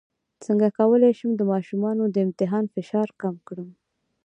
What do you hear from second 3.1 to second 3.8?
کم کړم